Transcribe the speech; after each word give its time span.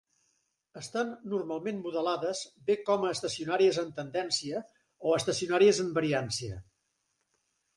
Estan 0.79 1.11
normalment 1.33 1.83
modelades 1.87 2.41
bé 2.69 2.77
com 2.87 3.05
a 3.05 3.11
estacionàries 3.17 3.79
en 3.83 3.93
tendència 3.99 4.63
o 5.11 5.15
estacionàries 5.21 5.83
en 5.85 5.93
variància. 5.99 6.59